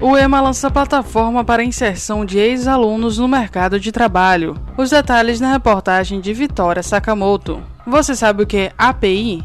O 0.00 0.16
EMA 0.16 0.40
lança 0.40 0.70
plataforma 0.70 1.44
para 1.44 1.64
inserção 1.64 2.24
de 2.24 2.38
ex-alunos 2.38 3.18
no 3.18 3.26
mercado 3.26 3.80
de 3.80 3.90
trabalho. 3.90 4.54
Os 4.76 4.90
detalhes 4.90 5.40
na 5.40 5.50
reportagem 5.50 6.20
de 6.20 6.32
Vitória 6.32 6.84
Sakamoto. 6.84 7.60
Você 7.84 8.14
sabe 8.14 8.44
o 8.44 8.46
que 8.46 8.56
é 8.58 8.72
API? 8.78 9.44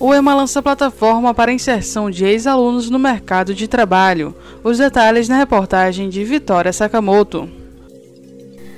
O 0.00 0.14
EMA 0.14 0.32
lança 0.32 0.62
plataforma 0.62 1.34
para 1.34 1.52
inserção 1.52 2.08
de 2.08 2.24
ex-alunos 2.24 2.88
no 2.88 3.00
mercado 3.00 3.52
de 3.52 3.66
trabalho. 3.66 4.32
Os 4.62 4.78
detalhes 4.78 5.28
na 5.28 5.36
reportagem 5.36 6.08
de 6.08 6.22
Vitória 6.22 6.72
Sakamoto. 6.72 7.48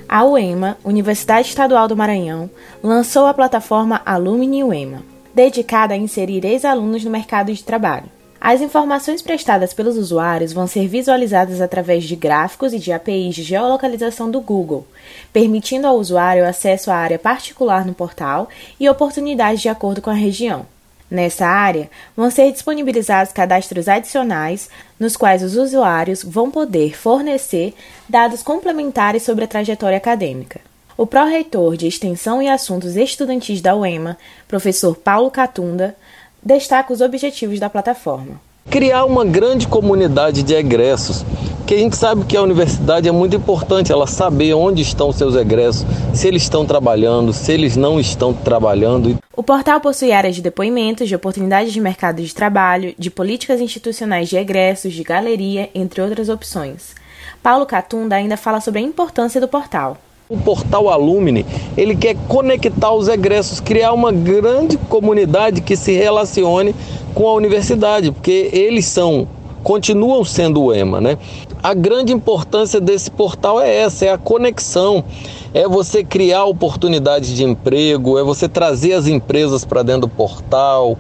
A 0.09 0.25
UEMA, 0.25 0.79
Universidade 0.83 1.49
Estadual 1.49 1.87
do 1.87 1.97
Maranhão, 1.97 2.49
lançou 2.83 3.27
a 3.27 3.35
plataforma 3.35 4.01
Alumni 4.07 4.65
UEMA, 4.65 5.03
dedicada 5.35 5.93
a 5.93 5.97
inserir 5.97 6.43
ex-alunos 6.43 7.05
no 7.05 7.11
mercado 7.11 7.53
de 7.53 7.63
trabalho. 7.63 8.07
As 8.41 8.63
informações 8.63 9.21
prestadas 9.21 9.75
pelos 9.75 9.99
usuários 9.99 10.55
vão 10.55 10.67
ser 10.67 10.89
visualizadas 10.89 11.61
através 11.61 12.05
de 12.05 12.17
gráficos 12.17 12.73
e 12.73 12.79
de 12.79 12.93
APIs 12.93 13.35
de 13.35 13.43
geolocalização 13.43 14.31
do 14.31 14.41
Google, 14.41 14.87
permitindo 15.35 15.87
ao 15.87 15.99
usuário 15.99 16.49
acesso 16.49 16.91
à 16.91 16.95
área 16.95 17.19
particular 17.19 17.85
no 17.85 17.93
portal 17.93 18.49
e 18.81 18.89
oportunidades 18.89 19.61
de 19.61 19.69
acordo 19.69 20.01
com 20.01 20.09
a 20.09 20.15
região. 20.15 20.65
Nessa 21.11 21.47
área, 21.47 21.91
vão 22.17 22.31
ser 22.31 22.53
disponibilizados 22.53 23.33
cadastros 23.33 23.89
adicionais, 23.89 24.71
nos 24.99 25.17
quais 25.17 25.43
os 25.43 25.57
usuários 25.57 26.23
vão 26.23 26.51
poder 26.51 26.97
fornecer 26.97 27.75
dados 28.09 28.43
complementares 28.43 29.25
sobre 29.25 29.45
a 29.45 29.49
trajetória 29.49 29.97
acadêmica. 29.97 30.61
O 30.97 31.07
pró-reitor 31.07 31.77
de 31.77 31.87
Extensão 31.87 32.41
e 32.41 32.49
Assuntos 32.49 32.95
Estudantis 32.95 33.61
da 33.61 33.75
UEMA, 33.75 34.17
professor 34.47 34.97
Paulo 34.97 35.31
Catunda, 35.31 35.97
destaca 36.43 36.93
os 36.93 37.01
objetivos 37.01 37.59
da 37.59 37.69
plataforma. 37.69 38.41
Criar 38.71 39.05
uma 39.05 39.25
grande 39.25 39.67
comunidade 39.67 40.43
de 40.43 40.55
egressos 40.55 41.25
porque 41.71 41.79
a 41.79 41.85
gente 41.85 41.97
sabe 41.97 42.25
que 42.25 42.37
a 42.37 42.43
universidade 42.43 43.09
é 43.09 43.13
muito 43.13 43.37
importante 43.37 43.93
ela 43.93 44.05
saber 44.05 44.55
onde 44.55 44.83
estão 44.83 45.13
seus 45.13 45.37
egressos, 45.37 45.87
se 46.13 46.27
eles 46.27 46.43
estão 46.43 46.67
trabalhando, 46.67 47.33
se 47.33 47.53
eles 47.53 47.77
não 47.77 48.01
estão 48.01 48.35
trabalhando. 48.35 49.17
O 49.41 49.43
portal 49.43 49.81
possui 49.81 50.13
áreas 50.13 50.37
de 50.37 50.43
depoimentos, 50.43 51.09
de 51.09 51.17
oportunidades 51.17 51.73
de 51.73 51.81
mercado 51.81 52.21
de 52.21 52.35
trabalho, 52.35 52.95
de 52.99 53.11
políticas 53.11 53.59
institucionais 53.59 54.29
de 54.29 54.37
egressos, 54.37 54.93
de 54.93 55.03
galeria, 55.03 55.71
entre 55.75 56.03
outras 56.03 56.29
opções. 56.29 56.95
Paulo 57.43 57.65
Catunda 57.65 58.17
ainda 58.17 58.37
fala 58.37 58.61
sobre 58.61 58.81
a 58.81 58.83
importância 58.83 59.41
do 59.41 59.49
portal. 59.49 59.97
O 60.29 60.37
portal 60.37 60.91
Alumni, 60.91 61.47
ele 61.75 61.97
quer 61.97 62.17
conectar 62.29 62.93
os 62.93 63.09
egressos, 63.09 63.61
criar 63.61 63.95
uma 63.95 64.13
grande 64.13 64.77
comunidade 64.77 65.63
que 65.63 65.75
se 65.75 65.93
relacione 65.93 66.75
com 67.15 67.27
a 67.27 67.33
universidade, 67.33 68.13
porque 68.13 68.51
eles 68.53 68.85
são 68.85 69.27
continuam 69.63 70.25
sendo 70.25 70.65
o 70.65 70.75
EMA, 70.75 71.01
né? 71.01 71.19
A 71.63 71.75
grande 71.75 72.13
importância 72.13 72.81
desse 72.81 73.11
portal 73.11 73.61
é 73.61 73.75
essa, 73.75 74.07
é 74.07 74.13
a 74.13 74.19
conexão, 74.19 75.05
é 75.53 75.67
você 75.67 76.05
criar 76.05 76.45
oportunidades 76.45 77.31
de 77.31 77.45
emprego, 77.45 78.19
é 78.19 78.23
você 78.23 78.49
trazer 78.49 78.93
as 78.93 79.07
empresas 79.07 79.65
para 79.65 79.83
dentro 79.83 80.03
do 80.03 80.09
portal, 80.09 80.97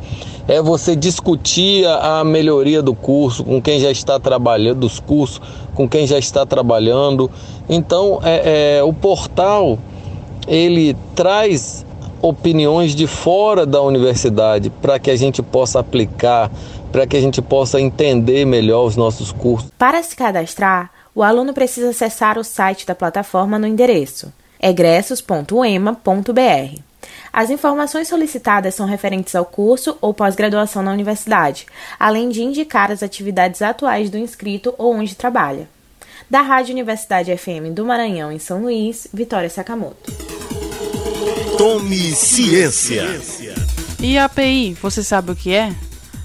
é 0.49 0.61
você 0.61 0.97
discutir 0.97 1.87
a 1.87 2.25
melhoria 2.25 2.83
do 2.83 2.95
curso 2.95 3.45
com 3.45 3.63
quem 3.63 3.79
já 3.79 3.91
está 3.91 4.19
trabalhando, 4.19 4.81
dos 4.81 4.99
cursos 4.99 5.41
com 5.75 5.89
quem 5.89 6.07
já 6.07 6.19
está 6.19 6.45
trabalhando. 6.45 7.31
Então, 7.69 8.21
é, 8.25 8.79
é 8.79 8.83
o 8.83 8.93
portal 8.93 9.79
ele 10.49 10.97
traz 11.15 11.87
opiniões 12.21 12.95
de 12.95 13.07
fora 13.07 13.65
da 13.65 13.81
universidade 13.81 14.69
para 14.69 14.99
que 14.99 15.11
a 15.11 15.17
gente 15.17 15.43
possa 15.43 15.81
aplicar 15.81 16.51
para 16.91 17.07
que 17.07 17.17
a 17.17 17.21
gente 17.21 17.41
possa 17.41 17.81
entender 17.81 18.45
melhor 18.45 18.85
os 18.85 18.97
nossos 18.97 19.31
cursos. 19.31 19.71
Para 19.79 20.03
se 20.03 20.17
cadastrar, 20.17 20.91
o 21.15 21.23
aluno 21.23 21.55
precisa 21.55 21.91
acessar 21.91 22.37
o 22.37 22.43
site 22.43 22.85
da 22.85 22.97
plataforma 22.97 23.61
no 23.61 23.67
endereço 23.69 24.33
egressos.ema.br. 24.61 26.81
As 27.33 27.49
informações 27.49 28.09
solicitadas 28.09 28.75
são 28.75 28.87
referentes 28.87 29.35
ao 29.35 29.45
curso 29.45 29.97
ou 30.01 30.13
pós-graduação 30.13 30.83
na 30.83 30.93
universidade, 30.93 31.67
além 31.99 32.29
de 32.29 32.43
indicar 32.43 32.91
as 32.91 33.03
atividades 33.03 33.63
atuais 33.63 34.11
do 34.11 34.19
inscrito 34.19 34.75
ou 34.77 34.95
onde 34.95 35.15
trabalha. 35.15 35.69
Da 36.29 36.43
Rádio 36.43 36.73
Universidade 36.73 37.35
FM 37.37 37.73
do 37.73 37.85
Maranhão, 37.85 38.31
em 38.31 38.39
São 38.39 38.63
Luís, 38.63 39.07
Vitória 39.13 39.49
Sakamoto. 39.49 40.13
Tome 41.57 42.13
ciência. 42.13 43.05
E 44.01 44.17
a 44.17 44.25
API, 44.25 44.75
você 44.75 45.03
sabe 45.03 45.33
o 45.33 45.37
que 45.37 45.53
é? 45.53 45.73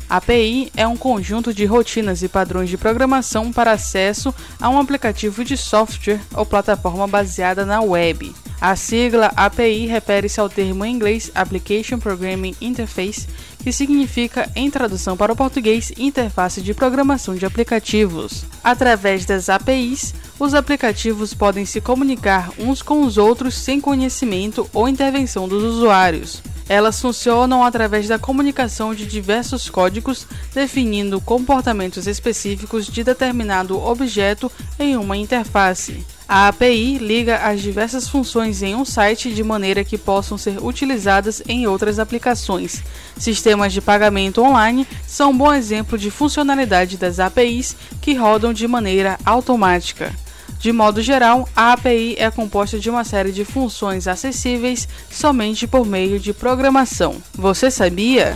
API 0.10 0.72
é 0.78 0.88
um 0.88 0.96
conjunto 0.96 1.54
de 1.54 1.66
rotinas 1.66 2.22
e 2.22 2.28
padrões 2.28 2.70
de 2.70 2.78
programação 2.78 3.52
para 3.52 3.72
acesso 3.72 4.34
a 4.60 4.70
um 4.70 4.80
aplicativo 4.80 5.44
de 5.44 5.58
software 5.58 6.22
ou 6.34 6.46
plataforma 6.46 7.08
baseada 7.08 7.66
na 7.66 7.82
web. 7.82 8.34
A 8.62 8.76
sigla 8.76 9.32
API 9.36 9.86
refere-se 9.86 10.40
ao 10.40 10.50
termo 10.50 10.86
em 10.86 10.96
inglês 10.96 11.30
Application 11.36 12.00
Programming 12.00 12.56
Interface, 12.62 13.28
que 13.62 13.72
significa, 13.72 14.50
em 14.56 14.70
tradução 14.70 15.18
para 15.18 15.34
o 15.34 15.36
português, 15.36 15.92
interface 15.98 16.62
de 16.62 16.74
programação 16.74 17.36
de 17.36 17.46
aplicativos. 17.46 18.46
Através 18.64 19.26
das 19.26 19.50
APIs, 19.50 20.14
os 20.40 20.54
aplicativos 20.54 21.34
podem 21.34 21.66
se 21.66 21.82
comunicar 21.82 22.52
uns 22.58 22.82
com 22.82 23.04
os 23.04 23.18
outros 23.18 23.56
sem 23.56 23.82
conhecimento 23.82 24.70
ou 24.74 24.88
intervenção 24.88 25.48
dos 25.48 25.64
usuários. 25.64 26.42
Elas 26.68 27.00
funcionam 27.00 27.64
através 27.64 28.08
da 28.08 28.18
comunicação 28.18 28.96
de 28.96 29.06
diversos 29.06 29.70
códigos 29.70 30.26
definindo 30.54 31.22
comportamentos 31.22 32.08
específicos 32.08 32.88
de 32.88 33.04
determinado 33.04 33.80
objeto 33.80 34.52
em 34.80 34.98
uma 34.98 35.16
interface. 35.16 36.04
A 36.28 36.48
API 36.48 36.98
liga 36.98 37.38
as 37.38 37.62
diversas 37.62 38.10
funções 38.10 38.64
em 38.64 38.74
um 38.74 38.84
site 38.84 39.32
de 39.32 39.44
maneira 39.44 39.84
que 39.84 39.96
possam 39.96 40.40
ser 40.40 40.58
utilizadas 40.64 41.44
em 41.48 41.68
outras 41.68 42.00
aplicações. 42.00 42.82
Sistemas 43.16 43.72
de 43.72 43.80
pagamento 43.80 44.42
online 44.42 44.88
são 45.06 45.30
um 45.30 45.38
bom 45.38 45.54
exemplo 45.54 46.00
de 46.00 46.10
funcionalidade 46.10 46.98
das 46.98 47.20
APIs 47.20 47.76
que 48.02 48.16
rodam 48.16 48.54
de 48.54 48.68
maneira 48.68 49.20
automática. 49.24 50.12
De 50.66 50.72
modo 50.72 51.00
geral, 51.00 51.48
a 51.56 51.74
API 51.74 52.16
é 52.18 52.32
composta 52.32 52.80
de 52.80 52.90
uma 52.90 53.04
série 53.04 53.32
de 53.32 53.46
funções 53.46 54.08
acessíveis 54.08 54.88
somente 55.12 55.68
por 55.68 55.86
meio 55.86 56.20
de 56.20 56.34
programação. 56.34 57.22
Você 57.36 57.70
sabia? 57.70 58.36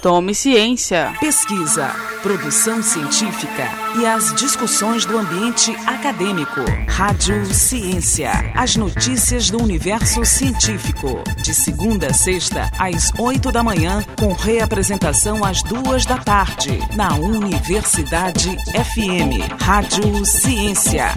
Tome 0.00 0.36
ciência. 0.36 1.12
Pesquisa, 1.18 1.88
produção 2.22 2.80
científica 2.80 3.68
e 3.98 4.06
as 4.06 4.32
discussões 4.36 5.04
do 5.04 5.18
ambiente 5.18 5.74
acadêmico. 5.84 6.60
Rádio 6.86 7.44
Ciência. 7.46 8.30
As 8.54 8.76
notícias 8.76 9.50
do 9.50 9.60
universo 9.60 10.24
científico. 10.24 11.24
De 11.42 11.52
segunda 11.52 12.06
a 12.06 12.14
sexta, 12.14 12.70
às 12.78 13.10
oito 13.18 13.50
da 13.50 13.64
manhã, 13.64 14.04
com 14.16 14.32
reapresentação 14.32 15.44
às 15.44 15.60
duas 15.64 16.06
da 16.06 16.18
tarde, 16.18 16.78
na 16.94 17.16
Universidade 17.16 18.56
FM. 18.76 19.60
Rádio 19.60 20.24
Ciência. 20.24 21.16